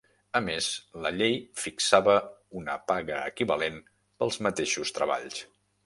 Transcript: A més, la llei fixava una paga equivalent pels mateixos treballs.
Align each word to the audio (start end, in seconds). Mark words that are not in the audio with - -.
A 0.37 0.39
més, 0.45 0.69
la 1.03 1.11
llei 1.17 1.35
fixava 1.65 2.15
una 2.63 2.79
paga 2.93 3.21
equivalent 3.35 3.79
pels 4.23 4.41
mateixos 4.49 4.99
treballs. 4.99 5.45